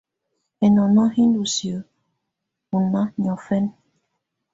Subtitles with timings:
[0.65, 1.85] Ɛnɔŋɔ́ yɛ́ ndɔ́ siǝ́
[2.75, 3.71] ɔ́ nɑ́á niɔ̀fɛna.